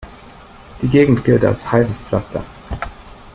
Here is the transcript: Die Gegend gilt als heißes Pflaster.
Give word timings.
Die 0.81 0.87
Gegend 0.87 1.23
gilt 1.23 1.45
als 1.45 1.71
heißes 1.71 1.99
Pflaster. 1.99 2.43